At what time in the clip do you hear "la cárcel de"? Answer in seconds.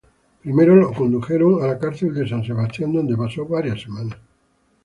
1.67-2.27